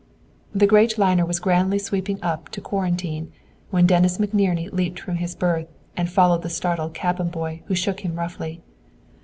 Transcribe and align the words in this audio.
The 0.51 0.65
great 0.65 0.97
liner 0.97 1.27
was 1.27 1.39
grandly 1.39 1.77
sweeping 1.77 2.17
up 2.23 2.49
to 2.53 2.59
Quarantine, 2.59 3.31
when 3.69 3.85
Dennis 3.85 4.17
McNerney 4.17 4.73
leaped 4.73 4.99
from 4.99 5.17
his 5.17 5.35
berth 5.35 5.67
and 5.95 6.09
followed 6.09 6.41
the 6.41 6.49
startled 6.49 6.95
cabin 6.95 7.29
boy, 7.29 7.61
who 7.67 7.75
shook 7.75 7.99
him 7.99 8.15
roughly. 8.15 8.61